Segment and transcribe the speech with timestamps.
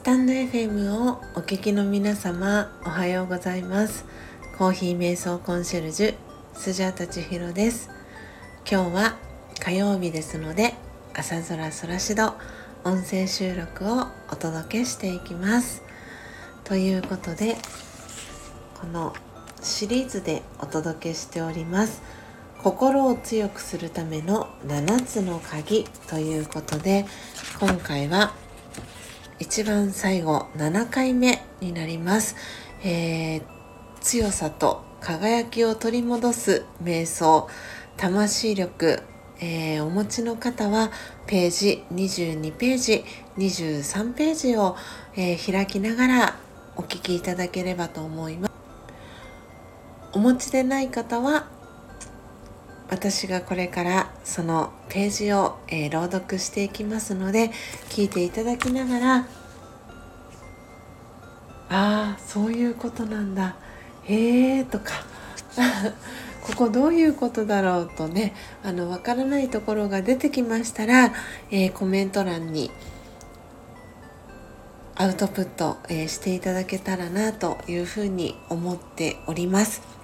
[0.00, 4.06] スタンド FM をお聞きの皆様おはようございます。
[4.56, 6.14] コーヒー瞑想コンシェルジュ
[6.54, 7.90] スジャータチヒロです。
[8.66, 9.18] 今日は
[9.62, 10.72] 火曜日ですので
[11.12, 12.32] 朝空空しど
[12.82, 15.82] 音声収録をお届けしていきます。
[16.64, 17.56] ということで
[18.80, 19.12] この
[19.60, 22.00] シリーズでお届けしております。
[22.62, 27.04] 心を強くするための7つの鍵ということで
[27.60, 28.32] 今回は
[29.40, 32.36] 一番最後7回目になります、
[32.84, 33.42] えー、
[34.02, 37.48] 強さと輝きを取り戻す瞑想
[37.96, 39.02] 魂力、
[39.40, 40.90] えー、お持ちの方は
[41.26, 43.04] ページ22ページ
[43.38, 44.76] 23ページを、
[45.16, 46.36] えー、開きながら
[46.76, 48.50] お聞きいただければと思います。
[50.12, 51.48] お持ちでない方は
[52.90, 57.50] 私がこれからそのページを、えー、朗読していきますので
[57.88, 59.26] 聞いていただきながらあ
[61.70, 63.54] あそういうことなんだ
[64.04, 64.92] へえとか
[66.42, 71.12] ここどういうことだろうとねあの分からないところが出てきましたら、
[71.52, 72.72] えー、コメント欄に
[74.96, 79.99] アウトプット、えー、していただけたらなというふうに思っております。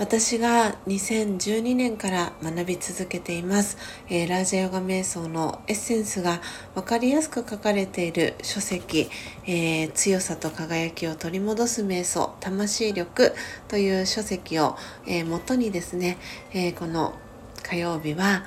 [0.00, 3.76] 私が2012年から学び続けています、
[4.08, 6.40] えー、ラージャヨガ瞑想のエッセンスが
[6.74, 9.10] 分かりやすく書かれている書籍、
[9.46, 13.34] えー、強さと輝きを取り戻す瞑想魂力
[13.68, 14.74] という書籍を、
[15.06, 16.16] えー、元にですね、
[16.54, 17.14] えこの
[17.62, 18.46] 火曜日は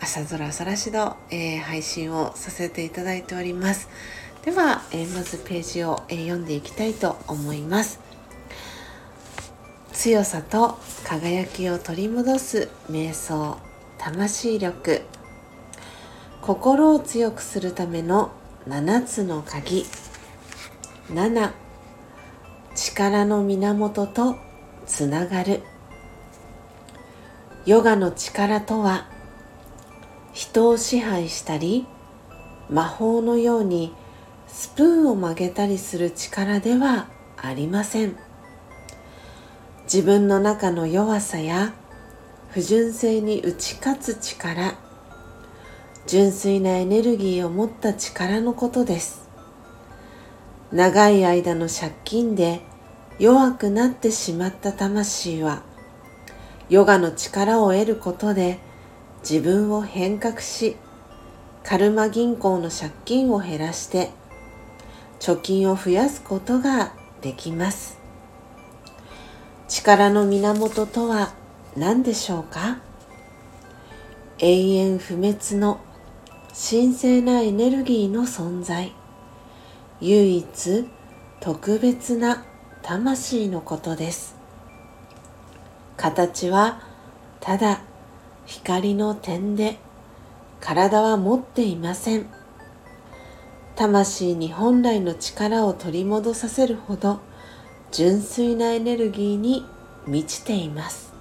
[0.00, 3.88] 朝空さらしど、え配信をさせていただいております。
[4.44, 8.09] では、えまずページを、え読んでいきたいと思います。
[10.02, 13.58] 強さと輝きを取り戻す瞑想
[13.98, 15.02] 魂力。
[16.40, 18.32] 心を強くするための
[18.66, 19.84] 7つの鍵。
[21.10, 21.52] 7
[22.74, 24.36] 力の源と
[24.86, 25.60] つながる。
[27.66, 29.06] ヨガの力とは
[30.32, 31.86] 人を支配したり
[32.70, 33.92] 魔法のように
[34.48, 38.29] スプーンを曲げたりする力ではありません。
[39.92, 41.74] 自分の中の弱さや
[42.50, 44.78] 不純正に打ち勝つ力
[46.06, 49.28] 純粋なエネルギーを持った力のことです。
[50.70, 52.60] 長い間の借金で
[53.18, 55.64] 弱くなってしまった魂は
[56.68, 58.60] ヨガの力を得ることで
[59.28, 60.76] 自分を変革し
[61.64, 64.10] カルマ銀行の借金を減らして
[65.18, 67.99] 貯金を増やすことができます。
[69.70, 71.32] 力の源とは
[71.76, 72.80] 何でしょうか？
[74.40, 75.78] 永遠不滅の
[76.48, 78.92] 神聖なエネルギーの存在。
[80.00, 80.88] 唯一
[81.38, 82.44] 特別な
[82.82, 84.34] 魂のことです。
[85.96, 86.80] 形は
[87.38, 87.80] ただ
[88.46, 89.78] 光の点で
[90.60, 92.26] 体は持っていません。
[93.76, 97.20] 魂に本来の力を取り戻させるほど
[97.92, 99.66] 純粋なエネルギーに
[100.06, 101.12] 満ちています。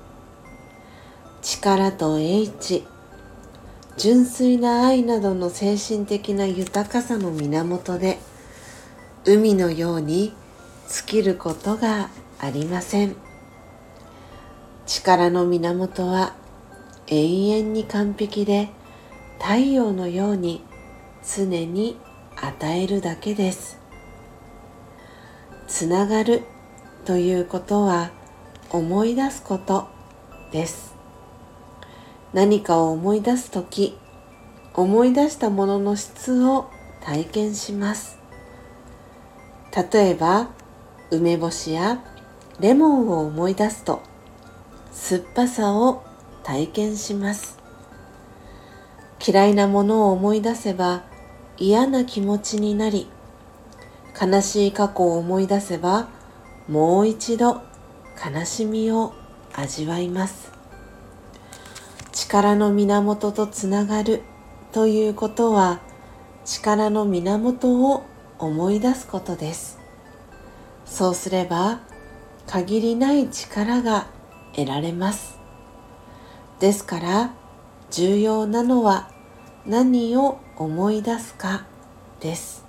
[1.41, 2.85] 力と英知
[3.97, 8.19] 純粋な愛などの精神的な豊かさの源で
[9.25, 10.33] 海のように
[10.87, 12.09] 尽きることが
[12.39, 13.15] ありません。
[14.85, 16.33] 力の源は
[17.07, 18.69] 永遠に完璧で
[19.39, 20.63] 太陽のように
[21.23, 21.97] 常に
[22.35, 23.77] 与えるだけです。
[25.67, 26.43] つながる
[27.09, 28.11] ということは
[28.69, 29.87] 思い出すこと
[30.51, 30.93] です。
[32.33, 33.97] 何かを思い出す時
[34.75, 36.69] 思い出したものの質を
[37.01, 38.19] 体験します。
[39.91, 40.49] 例えば
[41.09, 41.99] 梅干しや
[42.59, 44.03] レモンを思い出すと
[44.91, 46.03] 酸っぱさを
[46.43, 47.57] 体験します。
[49.27, 51.01] 嫌いなものを思い出せば
[51.57, 53.07] 嫌な気持ちになり
[54.21, 56.18] 悲しい過去を思い出せば
[56.69, 57.63] もう一度
[58.23, 59.13] 悲しみを
[59.53, 60.51] 味わいます。
[62.11, 64.21] 力の源とつながる
[64.71, 65.79] ということは
[66.45, 68.03] 力の源を
[68.37, 69.79] 思い出すことです。
[70.85, 71.79] そうすれば
[72.45, 74.05] 限りない力が
[74.55, 75.39] 得られます。
[76.59, 77.33] ですから
[77.89, 79.09] 重要なのは
[79.65, 81.65] 何を思い出すか
[82.19, 82.63] です。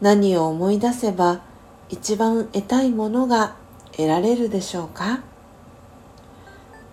[0.00, 1.51] 何を思い出せば
[1.92, 3.54] 一番得たいものが
[3.92, 5.20] 得られるでしょうか？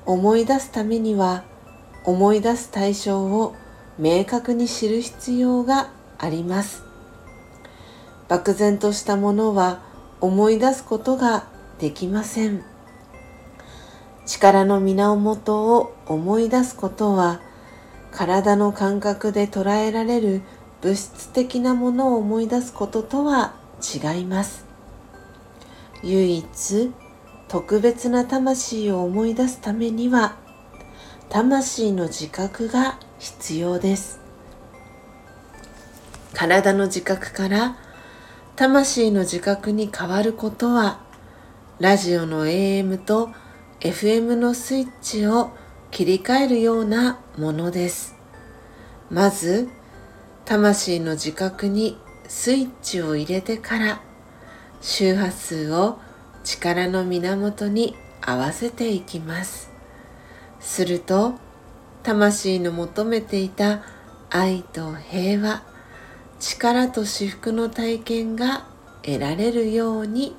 [0.05, 1.45] 思い出すためには
[2.03, 3.55] 思い出す対象を
[3.97, 6.83] 明確に知る必要があります。
[8.27, 9.81] 漠然としたものは
[10.19, 11.47] 思い出すことが
[11.79, 12.61] できません。
[14.25, 17.39] 力の源を思い出すことは
[18.11, 20.41] 体の感覚で捉えられる
[20.81, 24.67] 物質的なものを思い出すこととは違います。
[26.03, 26.91] 唯一
[27.47, 30.37] 特別な魂を思い出すためには
[31.29, 34.19] 魂の自覚が必要です。
[36.33, 37.77] 体の自覚から
[38.55, 40.99] 魂の自覚に変わることは
[41.79, 43.29] ラジオの AM と
[43.79, 45.51] FM のスイッチを
[45.91, 48.15] 切り替えるようなものです。
[49.09, 49.69] まず
[50.45, 51.97] 魂の自覚に
[52.27, 54.01] スイッチを入れてから
[54.81, 55.99] 周波数を
[56.43, 59.69] 力の源に合わせていきます。
[60.59, 61.35] すると
[62.03, 63.83] 魂の求めていた
[64.29, 65.63] 愛と平和
[66.39, 68.65] 力と至福の体験が
[69.01, 70.35] 得られるように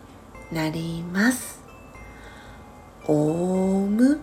[0.53, 1.61] なります。
[3.07, 4.21] オーム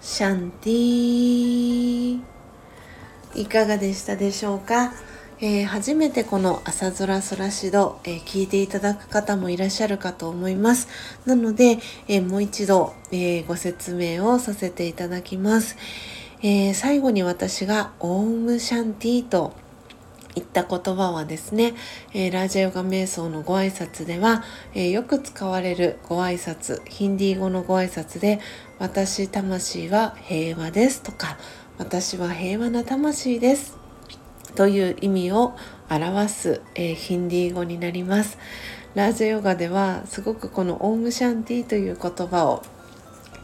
[0.00, 2.20] シャンティ
[3.34, 4.92] いかがでしたでしょうか？
[5.38, 10.88] えー、初めてこの朝空空しど、えー、聞いていただく方もいらっしゃるかと思います。
[11.26, 11.78] なので、
[12.08, 15.76] えー、もう一度、えご説明をさせていただきます。
[16.42, 19.52] え最後に私がオームシャンティと
[20.34, 21.74] 言った言葉はですね、
[22.14, 24.42] えラージャヨガ瞑想のご挨拶では、
[24.74, 28.40] えよく使われるご挨拶、ヒンディー語のご挨拶で、
[28.78, 31.36] 私魂は平和ですとか、
[31.76, 33.85] 私は平和な魂です
[34.56, 35.56] という意味を
[35.88, 38.38] 表す、えー、ヒンディー語になります。
[38.96, 42.64] ラージャヨガではすごくこのオームシャンティという言葉を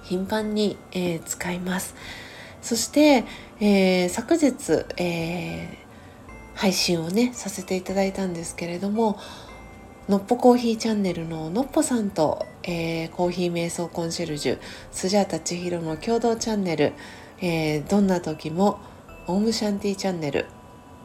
[0.02, 1.94] 頻繁に、えー、使います。
[2.60, 3.24] そして、
[3.60, 5.78] えー、昨日、え
[6.54, 9.18] 配信をねさせていただいたんですけれども
[10.08, 14.58] のっぽコーヒーチャンネルののっぽさんと、えー、コーヒー瞑想コンシェルジュ
[14.90, 16.92] スジャータ千尋の共同チャンネル、
[17.40, 18.80] えー、どんな時も
[19.26, 20.46] オームシャンティチャンネル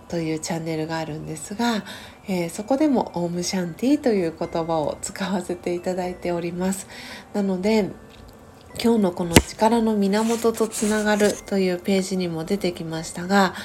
[0.10, 1.84] というチャンネルがあるんですが、
[2.28, 6.88] えー、そこでもオウムシャンティという言葉を使わせていただいております。
[7.34, 7.90] なので
[8.82, 13.56] 今日のこの力の源とつながるというページにも出てきましたが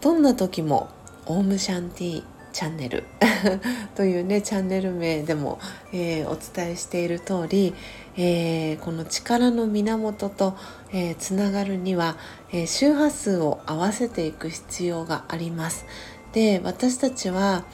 [0.00, 0.88] どんな時も
[1.26, 2.22] オウムシャンティ
[2.56, 3.04] チャンネル
[3.96, 5.58] というねチャンネル名でも、
[5.92, 7.74] えー、お伝えしている通り、
[8.16, 10.56] えー、この力の源と、
[10.90, 12.16] えー、つながるには、
[12.50, 15.84] え周波数を合わせていく必要があります。
[16.32, 17.64] で私たちは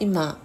[0.00, 0.36] 今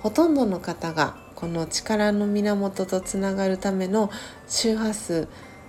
[0.00, 4.10] ほとんどの方がこの力の源とつながるための
[4.48, 5.28] 周波数、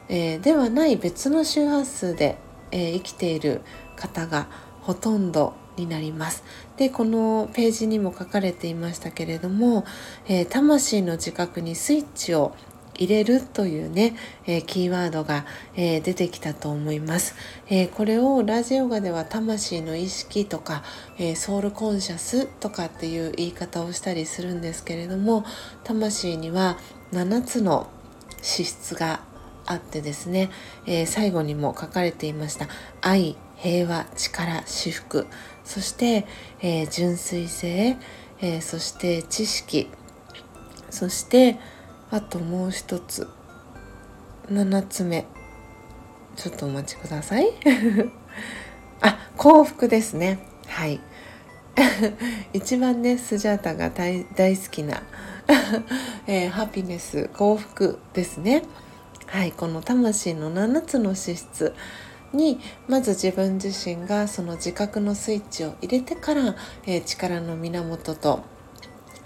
[0.10, 2.40] えではない別の周波数で、
[2.72, 3.62] え生きている
[3.96, 4.48] 方が
[4.82, 6.44] ほとんどになります。
[6.78, 9.84] でこのページにも書かれていましたけれども、
[10.28, 12.56] えー、魂の自覚にスイッチを
[12.98, 14.16] 入れるというね、
[14.46, 15.46] えー、キーワードが、
[15.76, 17.36] えー、出てきたと思います、
[17.70, 20.84] えー、これをラジオガでは魂の意識とか、
[21.20, 25.46] えソウルコンシャスとかっていう言い方をしたりするんですけれども
[25.84, 26.78] 魂には
[27.12, 27.88] 7つの
[28.42, 29.22] 資質が
[29.66, 30.50] あってですね、
[30.86, 32.68] え最後にも書かれていました。
[33.02, 33.36] 愛。
[33.58, 35.28] 平和力至福。
[35.64, 36.26] そして、
[36.62, 37.98] えー、純粋性、
[38.40, 39.90] えー、そして知識。
[40.90, 41.60] そして
[42.10, 43.28] あともう一つ。
[44.50, 45.26] 7つ目。
[46.38, 47.52] ちょっとお待ちください。
[49.02, 50.40] あ幸福ですね。
[50.68, 51.02] はい。
[52.54, 54.24] 一番ねスジャータが大
[54.58, 55.04] 好きな、
[56.26, 58.64] えー、ハピネス幸福ですね。
[59.26, 59.52] はい。
[59.52, 61.74] この魂の7つの資質。
[62.34, 66.56] にまず自分自身がその自覚のスイッチを入れてから、
[66.86, 68.44] えー、力の源と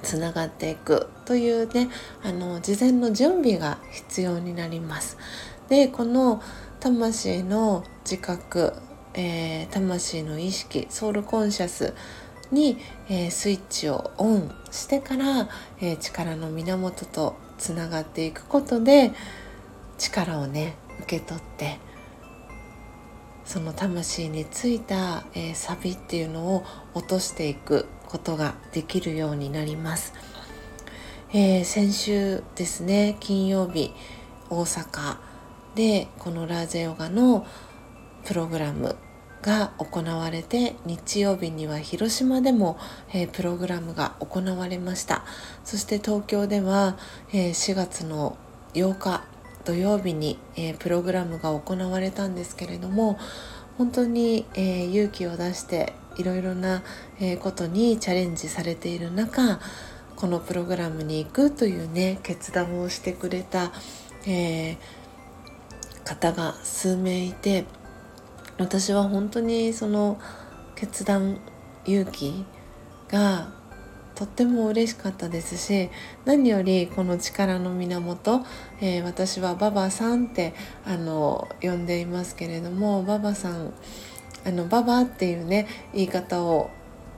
[0.04, 1.90] つながっていくというね
[2.24, 5.18] あの事前の準備が必要になります。
[5.70, 6.42] でこの
[6.80, 8.74] 魂の自覚、
[9.14, 11.94] えー、魂の意識ソウルコンシャス
[12.52, 12.78] に、
[13.08, 15.48] えー、スイッチをオンしてから、
[15.80, 19.12] えー、力の源とつながっていくことで
[19.98, 21.80] 力をね受け取って
[23.52, 30.14] その魂についた、えー、サビっていうのを落としていくことができるようになります、
[31.34, 33.92] えー、先週ですね金曜日
[34.50, 35.18] 大阪
[35.76, 37.46] でこのラージェヨガの
[38.24, 38.96] プログラム
[39.42, 42.80] が行われて日曜日には広島でも、
[43.12, 45.26] えー、プログラムが行われました。
[45.66, 46.98] そして東京では、
[47.34, 48.38] えー、4月の
[48.76, 49.26] 8日
[49.66, 53.18] 土曜日に、えー、プログラムが行われたんですけれども
[53.78, 56.84] 本当に、えー、勇気を出していろいろな、
[57.22, 59.60] えことにチャレンジされている中
[60.18, 63.72] このプログラムに行くというね決断をしてくれた、
[64.28, 64.78] え、
[66.04, 67.66] 方が数名いて
[68.58, 70.20] 私は本当にその
[70.76, 71.40] 決断
[71.86, 72.46] 勇気
[73.10, 73.61] が
[74.16, 75.90] とっても嬉しかったですし
[76.26, 78.42] 何よりこの力の源、
[78.82, 80.54] えー、私はババさんって
[80.86, 83.74] あの呼んでいますけれどもババさん
[84.46, 86.70] あのババっていうね言い方を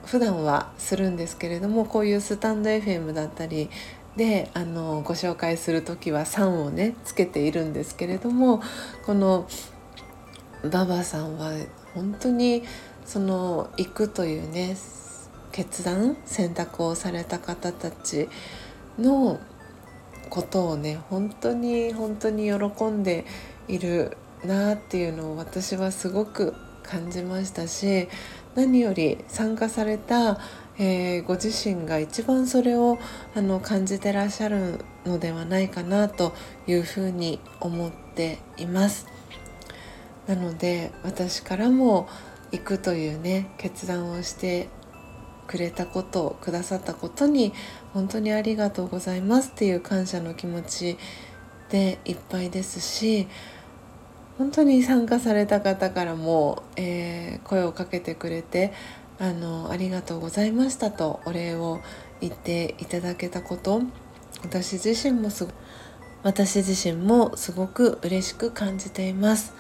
[0.06, 3.70] 普段はするんですけれどもこういうスタンド FM だったり
[4.18, 8.62] であのご紹介する時は「さん」をねつけているんですけれども
[9.06, 9.48] この
[10.70, 11.52] ババさんは
[11.94, 12.64] 本当に
[13.06, 14.76] その行くというね
[15.54, 18.28] 決断選択をされた方たち
[19.00, 19.40] の
[20.30, 23.26] ことをね本当に本当に喜んで
[23.68, 28.10] いるなっていうのを私はすごく感じましたし
[28.56, 30.40] 何より参加された、
[30.78, 32.98] えー、ご自身が一番それを
[33.36, 36.34] あの感じてらっしゃるのではないかなと
[36.68, 39.08] いうふうに思っています。
[40.28, 42.08] なので私からも
[42.52, 44.70] 行くというね決断をして
[45.48, 47.54] くれたことをくださったことに
[47.94, 50.98] 本当にありがとうございますっていう感謝の気持ち
[51.70, 53.28] でいっぱいですし
[54.38, 58.74] 本当に参加された方からも、えー、声をかけてくれて
[59.20, 61.80] あのありがとうございましたとお礼を
[62.20, 63.82] 言っていただけたこと
[64.42, 65.48] 私自身もす
[66.24, 69.54] 私自身もすごく嬉しく感じています。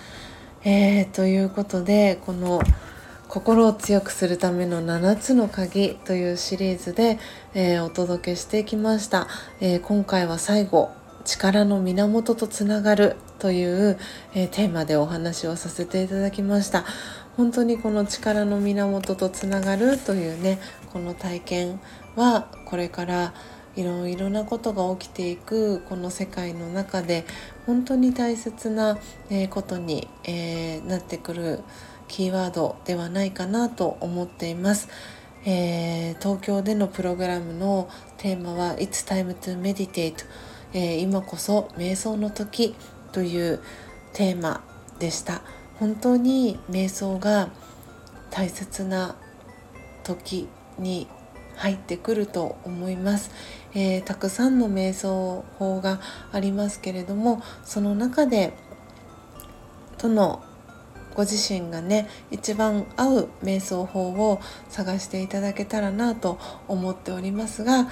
[0.63, 2.61] えー、ということでこの
[3.33, 7.17] 「心を強くするための7つの鍵」というシリーズで、
[7.55, 9.27] えー、お届けしてきました、
[9.59, 10.91] えー、今回は最後
[11.25, 13.97] 力の源とつながるという、
[14.35, 16.85] えー、テーマでお話をさせていただきました。
[17.35, 20.59] 本当にこの力の源とつながるというね
[20.91, 21.79] この体験
[22.15, 23.33] はこれから
[23.75, 27.25] いろいろなことが起きていくこの世界の中で
[27.65, 28.99] 本当に大切な、
[29.49, 31.63] ことに、えー、なってくる
[32.13, 34.87] キーワードではないかなと思っています。
[35.45, 40.23] えー、東京でのプログラムのテーマは「It's time to meditate」
[40.73, 42.75] えー、今こそ瞑想の時
[43.13, 43.59] という
[44.13, 44.63] テーマ
[44.99, 45.41] でした。
[45.79, 47.49] 本当に瞑想が
[48.29, 49.15] 大切な
[50.03, 51.07] 時に
[51.55, 53.31] 入ってくると思います、
[53.73, 55.99] えー、たくさんの瞑想法が
[56.31, 58.53] ありますけれどもその中で
[59.97, 60.43] どの
[61.15, 67.89] ご自身がね一番合う瞑想法を探していただけたらなと思っておりますが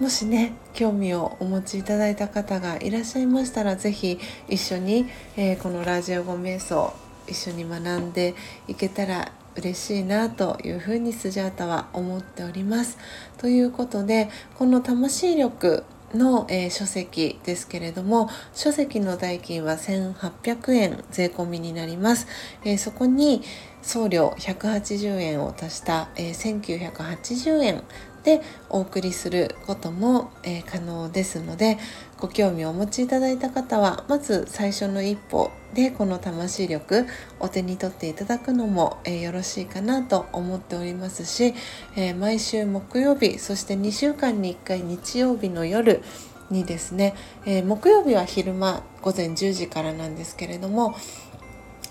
[0.00, 4.18] もしね興味をお持ちいただいた方がいらっしゃいましたら是非
[4.48, 6.92] 一緒に、えー、このラジオ語瞑想
[7.26, 8.34] 一緒に学んで
[8.68, 12.96] いけたら嬉しいなというふうにスジャータは思っております。
[13.38, 22.26] ということでこの魂力の、えー、書籍ですけれども書籍の代金は1800円税込みになります、
[22.64, 23.42] えー、そこに
[23.82, 27.82] 送料180円を足した、えー、1980円
[28.28, 31.78] でお送りすることも、えー、可能ですので
[32.18, 37.06] ご興味をお持ちいただいた方はまず最初の一歩でこの魂力
[37.40, 41.54] お手に取っていただくのも、えー、よろしいかなと思っておりますし、
[41.96, 46.02] えー、毎週木曜日そして2週間に1回日曜日の夜
[46.50, 50.94] にですね、え木曜日は昼間午前10時からなんですけれども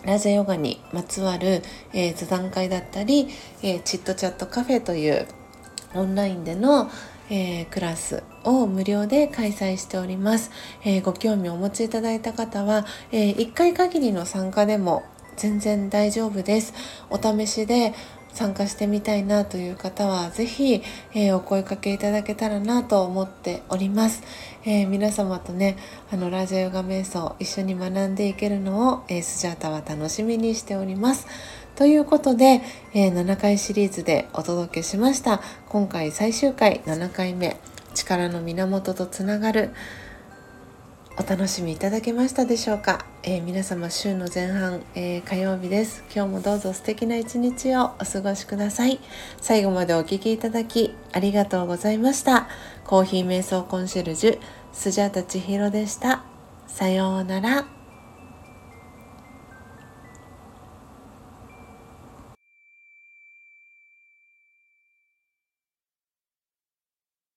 [0.03, 1.62] ラジオヨガにまつわる、
[1.94, 3.27] えー、座談会だったり、
[3.62, 5.27] えー、チットチャットカフェという
[5.98, 6.89] オンラインでの、
[7.30, 10.51] えー、クラスを無料で開催しております、
[10.84, 15.04] えー、ご興味をお持ちいただいた方は、えー、1回限りの参加でも
[15.38, 16.74] 全然大丈夫です。
[17.12, 17.94] お試しで
[18.38, 24.22] 参加してみたいなという方は是非、えー、お声かけいただけたらなと思っております、
[24.63, 25.75] えー、皆様とね
[26.12, 31.25] あのラジオヨガ瞑想一緒に学んでいけるのを、えー、スジャータは楽しみにしております。
[31.77, 32.62] ということで、
[32.96, 35.41] えー、7回シリーズでお届けしました。
[35.69, 37.55] 今回最終回7回目。
[37.93, 39.69] 力の源とつながる。
[41.19, 46.03] お楽しみいただけましたでしょうか、えー、皆様週の前半、えー、火曜日です。
[46.15, 49.00] 今日もどうぞ素敵な一日をお過ごしください。
[49.39, 52.48] 最後までお聴きいただきありがとうございました。
[52.86, 54.39] コーヒー瞑想コンシェルジュ
[54.74, 56.24] スジャータ千尋でした。
[56.65, 57.76] さようなら。